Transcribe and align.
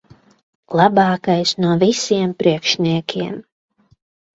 Labākais 0.81 1.53
no 1.67 1.77
visiem 1.85 2.35
priekšniekiem. 2.43 3.41